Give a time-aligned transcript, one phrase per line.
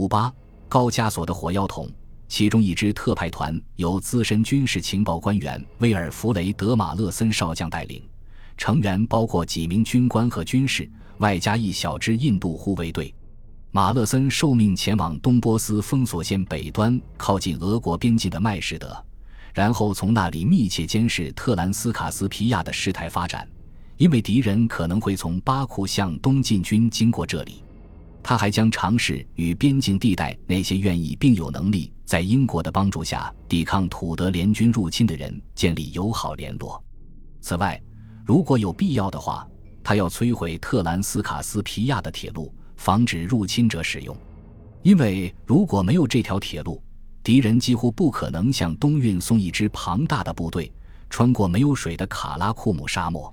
[0.00, 0.32] 五八
[0.66, 1.86] 高加索的火药桶，
[2.26, 8.02] 其中一支特派团由资深军事情报官员威尔弗雷德·马勒森少将带领，
[8.56, 13.14] 成员包括几名军官和军士，外加一小支印度护卫队。
[13.72, 18.96] 马勒森受命前往东波斯封锁线北端，靠近俄国边境的麦士德，
[19.52, 23.46] 然后从那里密切监视特兰斯卡斯皮亚的事态发展，
[23.98, 27.62] 因为敌人可能会从巴库向东进军经过这里。
[28.22, 36.82] 他还将尝试与边境地带那些愿意并有能力在英国的帮助下抵抗土德联军入侵的人建立友好联络。
[37.40, 37.80] 此外，
[38.24, 39.46] 如果有必要的话，
[39.82, 42.54] 他要摧毁特兰斯卡斯皮亚的铁路。
[42.76, 44.16] 防止入侵者使用，
[44.82, 46.82] 因为如果没有这条铁路，
[47.22, 50.72] 敌人几乎不可能向东运送一支庞大的部队
[51.10, 53.30] 穿过没有水的卡拉库姆沙漠。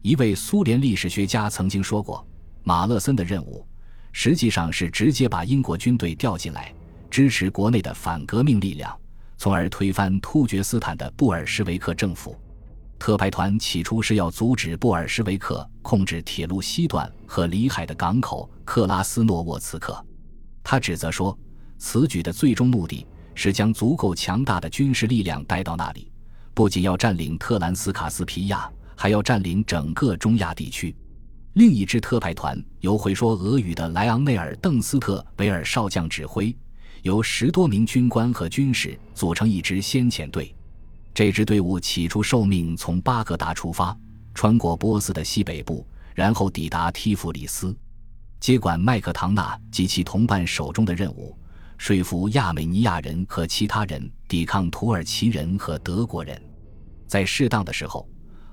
[0.00, 2.26] 一位苏联历史学家曾经说过，
[2.64, 3.62] 马勒森的任务
[4.12, 6.72] 实际上是直接把英国军队调进来，
[7.10, 8.98] 支持国内的反革命力量，
[9.36, 12.36] 从而推翻突厥斯坦的布尔什维克政府。
[12.98, 20.04] 特派团起初是要阻止布尔什维克控制铁路西段和里海的港口克拉斯诺沃茨克。
[20.64, 21.38] 他指责说，
[21.78, 26.10] 此举的最终目的是将足够强大的军事力量带到那里，
[26.54, 30.92] 不仅要占领特兰斯卡斯皮亚，还要占领整个中亚地区。
[31.58, 36.56] 另一支特派团由会说俄语的莱昂内尔·邓斯特维尔少将指挥，
[37.02, 40.54] 由十多名军官和军士组成一支先遣队。
[41.12, 43.98] 这支队伍起初受命从巴格达出发，
[44.34, 47.76] 穿过波斯的西北部，然后抵达提夫里斯，
[48.38, 51.36] 接管麦克唐纳及其同伴手中的任务，
[51.76, 56.40] 说服亚美尼亚人和其他人抵抗土耳其人和德国人。
[57.08, 58.08] 在适当的时候，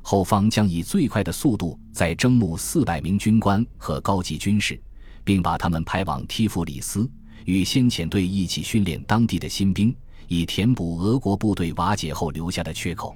[0.08, 4.80] 后方将以最快的速度再征募四百名军官和高级军士，
[5.24, 7.10] 并把他们派往提夫里斯，
[7.46, 9.94] 与先遣队一起训练当地的新兵。
[10.28, 13.16] 以填补俄国部队瓦解后留下的缺口。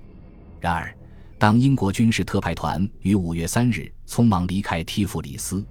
[0.60, 0.92] 然而，
[1.38, 5.64] 当英国军事特派团于五月三日匆忙离开提夫里斯，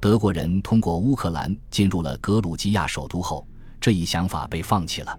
[0.00, 3.46] 德国人通过乌克兰进入了格鲁吉亚首都后，
[3.80, 5.16] 这一想法被放弃了。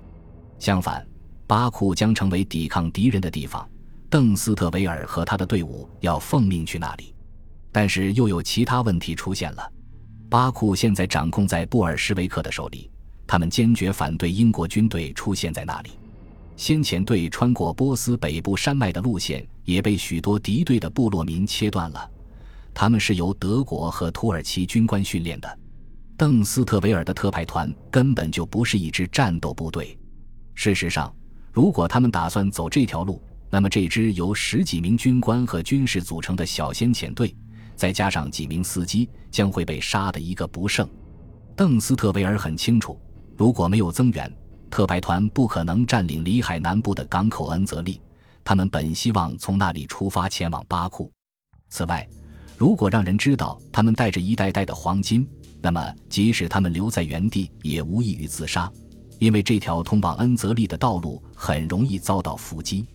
[0.60, 1.08] 相反，
[1.48, 3.66] 巴库将成为抵抗敌人的地方。
[4.16, 7.14] 邓斯特维尔和他的队伍要奉命去那里。
[7.70, 9.74] 但是，又有其他问题出现了。
[10.30, 12.90] 巴库现在掌控在布尔什维克的手里。
[13.28, 16.00] 他们坚决反对英国军队出现在那里。
[16.56, 22.10] 先遣队穿过波斯北部山脉的路线也被许多敌对的部落民切断了。
[22.74, 25.60] 他们是由德国和土耳其军官训练的。
[26.16, 29.98] 邓斯特维尔的特派团根本就不是一支战斗部队。
[30.54, 31.14] 事实上，
[31.52, 33.22] 如果他们打算走这条路，
[33.56, 37.34] 那么这支由十几名军官和军士组成的小先遣队，
[37.74, 40.86] 再加上几名司机，将会被杀得一个不剩。
[41.56, 43.00] 邓斯特维尔很清楚。
[43.38, 44.30] 如果没有增援，
[44.70, 48.02] 特派团不可能占领里海南部的港口恩泽利。
[48.44, 51.10] 他们本希望从那里出发前往巴库。
[51.70, 52.06] 此外，
[52.58, 55.26] 如果让人知道他们带着一袋袋的黄金，
[55.62, 58.70] 那么即使他们留在原地，也无异于自杀，
[59.18, 62.86] 因为这条通往恩泽利的道路很容易遭到伏击。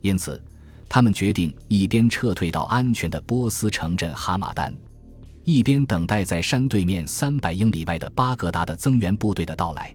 [0.00, 0.42] 因此，
[0.88, 4.74] 他们决定一边撤退到安全的波斯城镇哈马丹。
[5.44, 9.94] 一边等待在山对面三百英里外的巴格达的增援部队的到来，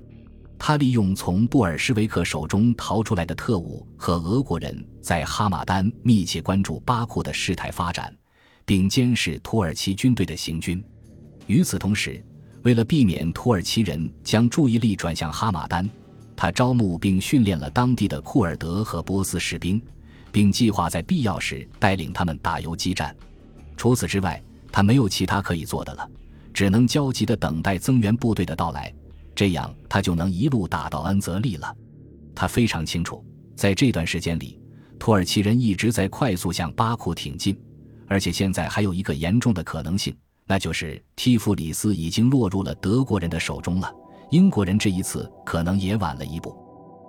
[0.57, 8.13] 他利用从布尔什维克手中逃出来的特务和俄国人在哈马丹密切关注巴库的事态发展，
[8.66, 10.83] 并监视土耳其军队的行军。
[11.45, 12.22] 与此同时，
[12.63, 15.87] 为了避免土耳其人将注意力转向哈马丹，
[16.35, 19.79] 他招募并训练了当地的库尔德和波斯士兵，
[20.35, 23.16] 并计划在必要时带领他们打游击战。
[23.78, 26.06] 除此之外，他没有其他可以做的了，
[26.53, 28.94] 只能焦急地等待增援部队的到来，
[29.34, 31.73] 这样他就能一路打到安泽利了。
[32.35, 33.23] 他非常清楚，
[33.56, 34.59] 在这段时间里，
[35.00, 37.57] 土耳其人一直在快速向巴库挺进，
[38.06, 40.13] 而且现在还有一个严重的可能性，
[40.46, 43.90] 那就是提夫里斯已经落入了德国人的手中了。
[44.31, 46.53] 英国人这一次可能也晚了一步。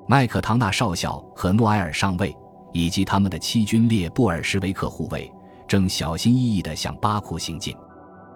[0.08, 2.32] 麦克唐纳少校和诺埃尔上尉
[2.76, 5.32] 以及他们的七军列布尔什维克护卫。
[5.67, 7.75] 正小心翼翼地向巴库行进，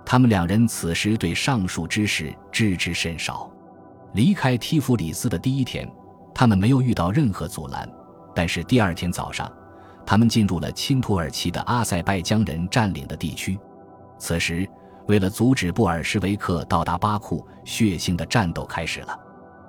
[0.05, 3.49] 他们两人此时对上述之事知之甚少。
[4.15, 5.89] 离开提夫里斯的第一天，
[6.35, 7.89] 他们没有遇到任何阻拦，
[8.35, 9.49] 但是第二天早上，
[10.05, 13.57] 他们进入了亲土耳其的阿塞拜疆人占领的地区。
[14.19, 14.69] 此时，
[15.07, 19.17] 为了阻止布尔什维克到达巴库，血腥的战斗开始了。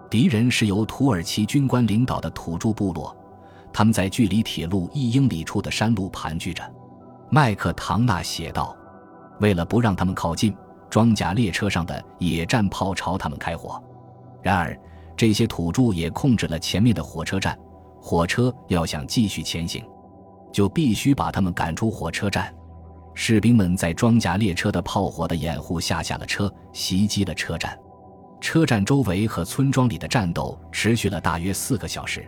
[0.10, 3.16] 敌人是由土耳其军官领导的土著部落，
[3.74, 6.64] 他们在距离铁路一英里处的山路盘踞着。
[7.30, 8.76] 麦克唐纳写道
[9.40, 10.56] ：“为了不让他们靠近，
[10.90, 13.82] 装甲列车上的野战炮朝他们开火。
[14.42, 14.78] 然而，
[15.16, 17.58] 这些土著也控制了前面的火车站。
[18.02, 19.86] 火车要想继续前行，
[20.52, 22.54] 就必须把他们赶出火车站。
[23.14, 27.78] 士兵们在装甲列车的炮火的掩护下下了车，袭击了车站。
[28.40, 32.28] 车站周围和村庄里的战斗持续了大约四个小时。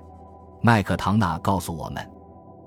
[0.65, 2.09] 麦克唐纳告诉我们，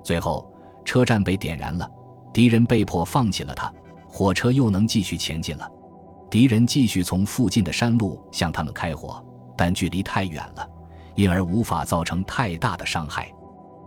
[0.04, 0.46] 最后
[0.84, 1.90] 车站被点燃了，
[2.30, 3.72] 敌人被迫放弃了它，
[4.06, 5.66] 火车又能继续前进了。
[6.28, 9.24] 敌人继续从附近的山路向他们开火，
[9.56, 10.68] 但距离太远了，
[11.14, 13.32] 因而无法造成太大的伤害。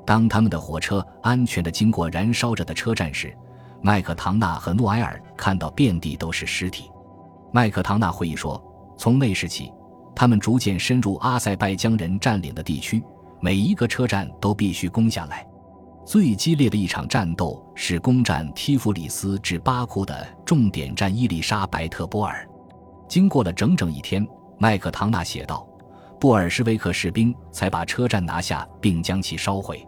[0.07, 3.31] 当他们的火车安全地经过燃烧着的车站时，
[3.79, 6.89] 麦克唐纳和诺埃尔看到遍地都是尸体。
[7.51, 8.59] 麦克唐纳回忆说
[8.97, 9.71] ：“从那时起，
[10.15, 13.03] 他们逐渐深入阿塞拜疆人占领的地区，
[13.41, 15.45] 每一个车站都必须攻下来。
[16.05, 22.47] 最激烈的一场战斗是攻占提弗里斯至巴库的重点站伊丽莎白特波尔。
[23.07, 24.27] 经过了整整一天，
[24.57, 25.67] 麦克唐纳写道，
[26.19, 29.85] 布尔什维克士兵才把车站拿下并将其烧毁。”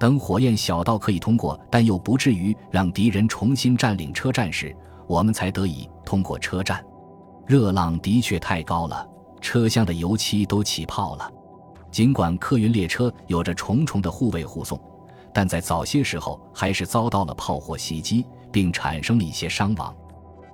[0.00, 6.84] 等火焰小到可以通过，但又不至于让敌人重新占领车站时，我们才得以通过车站。
[7.46, 9.08] 热浪的确太高了，
[9.40, 11.30] 车厢的油漆都起泡了。
[11.92, 14.80] 尽管客运列车有着重重的护卫护送，
[15.32, 19.94] 但在早些时候还是遭到了炮火袭击，并产生了一些伤亡，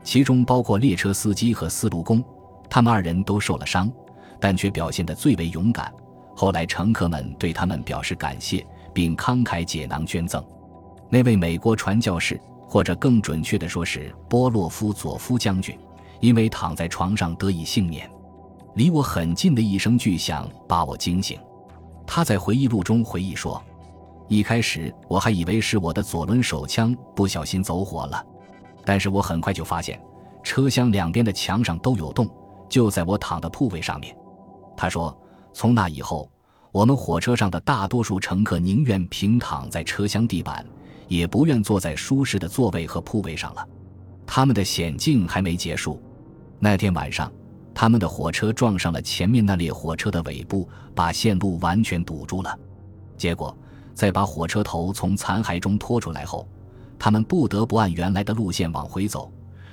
[0.02, 2.22] 其中包括列车司机和司路工，
[2.68, 3.90] 他们二人都受了伤，
[4.38, 5.90] 但却表现得最为勇敢。
[6.36, 8.66] 后来乘客们对他们表示感谢。
[8.98, 10.44] 并慷慨解囊捐赠。
[11.08, 15.78] 那位美国传教士，或者更准确地说是波洛夫佐夫将军，
[16.18, 18.10] 因为躺在床上得以幸免。
[18.78, 21.36] 离我很近的一声巨响把我惊醒。
[22.06, 23.60] 他在回忆录中回忆说
[24.28, 28.24] ：“一开始我还以为是我的左轮手枪不小心走火了，
[28.84, 30.00] 但是我很快就发现
[30.44, 32.30] 车厢两边的墙上都有洞，
[32.68, 34.16] 就在我躺的铺位上面。”
[34.76, 35.14] 他说
[35.52, 36.30] ：“从那以后。”
[36.70, 40.64] 我们火车上的大多数乘客宁愿平躺在车厢地板，
[41.08, 43.66] 也不愿坐在舒适的座位和铺位上了。
[44.26, 46.00] 他们的险境还没结束。
[46.60, 47.32] 那天晚上，
[47.80, 52.58] 他们的火车撞上了前面那列火车的尾部，把线路完全堵住了。
[53.16, 53.56] 结果，
[53.94, 56.44] 在把火车头从残骸中拖出来后，
[56.98, 59.30] 他们不得不按原来的路线往回走，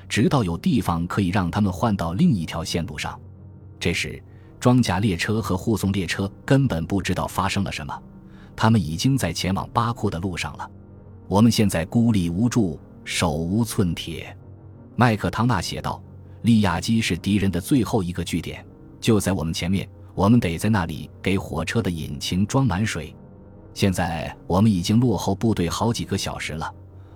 [0.07, 3.19] 直到有地方可以让他们换到另一条线路上。
[3.79, 4.21] 这时，
[4.59, 8.03] 装甲列车和护送列车根本不知道发生了什么，
[8.55, 10.69] 他们已经在前往巴库的路上了。
[11.27, 14.37] 我们现在孤立无助，手无寸铁。
[14.95, 15.99] 麦克唐纳写道
[16.45, 18.63] ：“利亚基是敌人的最后一个据点，
[19.01, 23.15] 就在我们前面，我们得在那里给火车的引擎装满水。
[23.73, 26.71] 现在我们已经落后部队好几个小时了，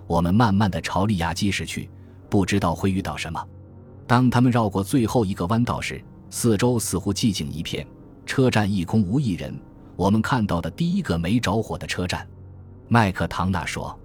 [0.08, 1.88] 我们慢慢的朝利亚基驶去，
[2.28, 3.42] 不知道会遇到什么。
[4.04, 7.84] 当他们绕过最后一个弯道时。”四周似乎寂静一片，
[8.24, 9.52] 车站一空无一人。
[9.96, 12.24] 我们看到的第一个没着火的车站，
[12.86, 13.98] 麦克唐纳说：“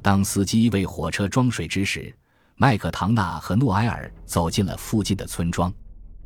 [0.00, 2.14] 当司机为火车装水之时，
[2.56, 5.72] 麦克唐纳和诺埃尔走进了附近的村庄。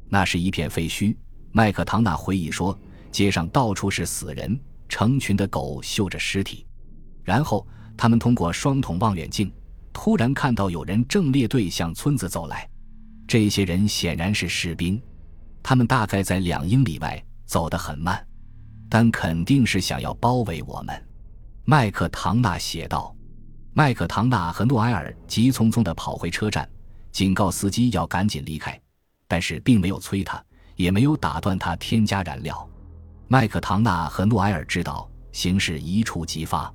[0.09, 1.17] 那是一片废墟。”
[1.53, 2.79] 麦克唐纳回忆说
[3.11, 4.59] ：“街上到处是死人，
[4.89, 6.67] 成群的狗嗅着尸体。
[7.25, 7.67] 然后
[7.97, 9.51] 他们通过双筒望远镜，
[9.93, 12.69] 突然看到有人正列队向村子走来。
[13.27, 15.01] 这些人显然是士兵。”
[15.63, 18.25] 他们大概在两英里外，走得很慢，
[18.89, 21.07] 但肯定是想要包围我们。
[21.65, 23.15] 麦克唐纳写道。
[23.79, 26.69] 麦克唐纳和诺埃尔急匆匆地跑回车站，
[27.13, 28.77] 警告司机要赶紧离开，
[29.29, 30.45] 但是并没有催他，
[30.75, 32.69] 也没有打断他添加燃料。
[33.29, 36.75] 麦克唐纳和诺埃尔知道形势一触即发，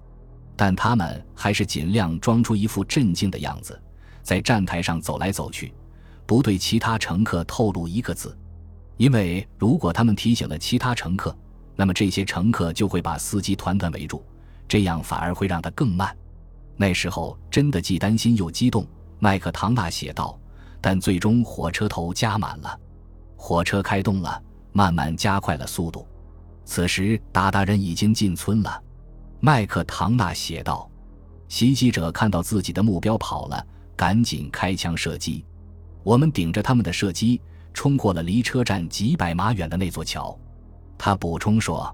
[0.55, 3.77] 但他们还是尽量装出一副镇静的样子，
[4.21, 5.73] 在站台上走来走去，
[6.25, 8.33] 不对其他乘客透露一个字。
[8.95, 11.37] 因为如果他们提醒了其他乘客，
[11.75, 14.25] 那么这些乘客就会把司机团团围住，
[14.69, 16.15] 这样反而会让他更慢。
[16.75, 18.85] 那时候真的既担心又激动。
[19.19, 20.39] 麦克唐纳写道
[20.81, 22.79] ：“但最终火车头加满了，
[23.35, 26.07] 火车开动了，慢慢加快了速度。
[26.65, 28.83] 此时达达人已经进村了。”
[29.39, 30.89] 麦克唐纳写道
[31.47, 33.65] ：“袭击者看到自己的目标跑了，
[33.95, 35.45] 赶紧开枪射击。
[36.03, 37.41] 我们顶着他们的射击。”
[37.75, 40.37] 冲过了离车站几百码远的那座桥，
[40.95, 41.91] 他补充说：“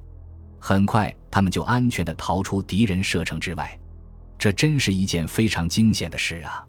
[0.60, 3.79] 很快，他们就安全地逃出敌人射程之外。
[4.40, 6.66] 这真是一件非常惊险的事啊！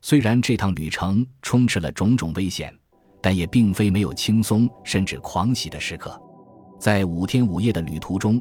[0.00, 2.76] 虽然这趟旅程充斥了种种危险，
[3.22, 6.20] 但也并非没有轻松甚至狂喜的时刻。
[6.80, 8.40] 在五天五夜的旅途中，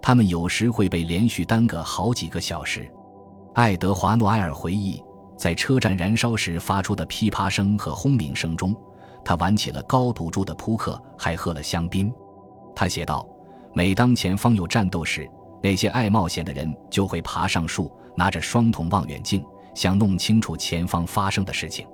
[0.00, 2.88] 他们有时会被连续耽搁好几个小时。”
[3.54, 5.02] 爱德华·诺埃尔回忆，
[5.36, 8.74] 在车站燃烧时发出的噼啪声和轰鸣声中。
[9.24, 12.12] 他玩起了高赌注的扑克，还喝了香槟。
[12.74, 13.28] 他写道
[13.74, 15.28] ：“每当前方有战斗时，
[15.62, 21.86] 那些爱冒险的人就会爬上树，拿着双筒望远镜，想弄清楚前方发生的事情。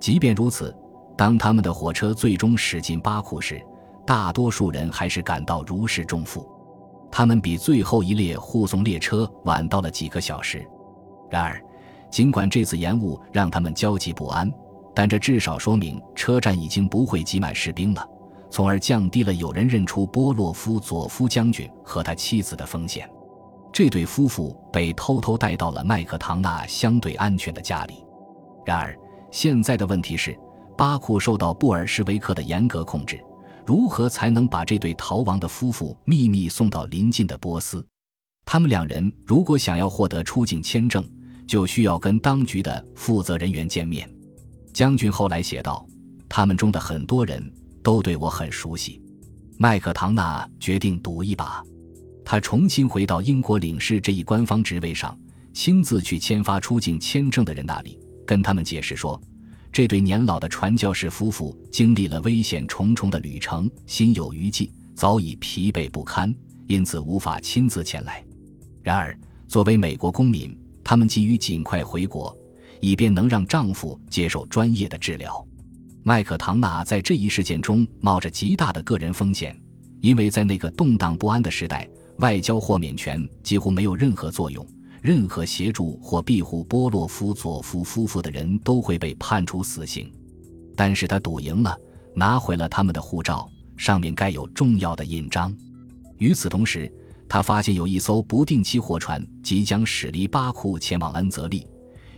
[0.00, 0.74] 即便如此，
[1.16, 3.62] 当他们的火车最终驶进巴库时，
[4.06, 6.48] 大多数人还是感到如释重负。
[7.10, 10.66] 他们比最后一列护送列车晚到了几个小时。
[11.30, 11.62] 然而，
[12.10, 14.50] 尽管这次延误让他们焦急不安，
[14.94, 18.08] 但这至少说明车站已经不会挤满士兵了。”
[18.52, 23.10] 从而降低了有人认出波洛夫佐夫将军和他妻子的风险。
[23.72, 28.04] 这对夫妇被偷偷带到了麦克唐纳相对安全的家里。
[28.66, 28.94] 然而，
[29.30, 30.38] 现在的问题是，
[30.76, 33.18] 巴库受到布尔什维克的严格控制，
[33.64, 37.82] 如何才能把这对逃亡的夫妇秘密送到邻近的波斯？
[38.44, 41.02] 他们两人如果想要获得出境签证，
[41.46, 44.06] 就需要跟当局的负责人员见面。
[44.74, 45.86] 将军后来写道
[46.28, 47.42] ：“他们中的很多人。”
[47.82, 49.02] 都对我很熟悉，
[49.58, 51.62] 麦克唐纳决定赌一把。
[52.24, 55.18] 他重新回到英国领事这一官方职位上，
[55.52, 59.20] 亲自去签发出境签证的人那里，跟他们解释说，
[59.72, 66.32] 这对年老的传教士夫妇经历了危险重重的旅程，心有余悸，早已疲惫不堪，
[66.68, 68.24] 因此无法亲自前来。
[68.82, 72.36] 然而，作为美国公民，他们急于尽快回国，
[72.80, 75.44] 以便能让丈夫接受专业的治疗。
[76.04, 79.56] 麦克唐纳在这一事件中冒着极大的个人风险，
[80.00, 84.66] 因为在那个动荡不安的时代，外交豁免权几乎没有任何作用。
[85.00, 90.12] 任何协助或庇护波洛夫佐夫夫妇的人都会被判处死刑。
[90.76, 91.76] 但是他赌赢了，
[92.14, 95.54] 拿回了他们的护照，上面盖有重要的印章。
[96.18, 96.92] 与此同时，
[97.28, 101.66] 他发现有一艘不定期货船即将驶离巴库前往恩泽利。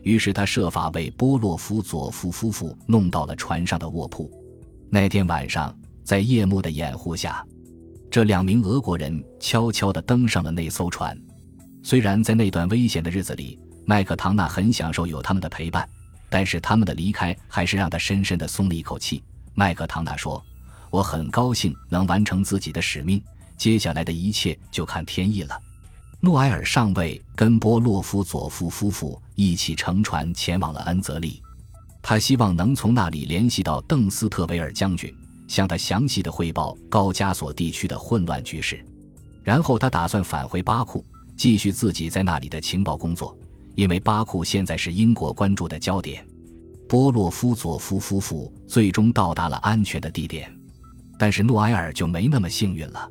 [0.04, 4.30] 于是他设法为波洛夫佐夫夫妇弄到了船上的卧铺。
[4.90, 7.44] 那天晚上，在夜幕的掩护下，
[8.10, 11.18] 这两名俄国人悄悄地登上了那艘船。
[11.82, 15.88] 虽然在那段危险的日子里，麦克唐纳很享受有他们的陪伴，
[16.30, 19.22] 但是他们的离开还是让他深深地松了一口气。
[19.54, 20.42] 麦克唐纳说
[20.90, 23.22] ：“我很高兴能完成自己的使命，
[23.56, 25.58] 接下来的一切就看天意了。”
[26.24, 31.42] 诺埃尔上尉跟波洛夫佐夫夫妇一起乘船前往了恩泽利，
[32.00, 35.14] 他希望能从那里联系到邓斯特维尔将军，
[35.46, 38.82] 向他详细的汇报高加索地区的混乱局势。
[39.42, 41.04] 然后他打算返回巴库，
[41.36, 43.36] 继续自己在那里的情报工作，
[43.74, 46.26] 因为巴库现在是英国关注的焦点。
[46.88, 50.50] 波洛夫佐夫夫妇最终到达了安全的地点，
[51.18, 53.10] 但是诺埃尔就没那么幸运了。